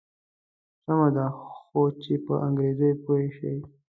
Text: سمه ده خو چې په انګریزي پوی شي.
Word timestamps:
سمه 0.83 1.09
ده 1.15 1.25
خو 1.67 1.81
چې 2.01 2.13
په 2.25 2.33
انګریزي 2.47 2.91
پوی 3.03 3.25
شي. 3.37 3.53